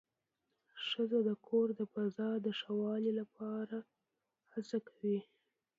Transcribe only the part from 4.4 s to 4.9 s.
هڅه